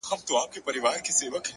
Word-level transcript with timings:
هوښیار 0.09 0.43
انتخاب 0.43 0.65
پښېماني 0.65 0.97
راکموي. 0.97 1.49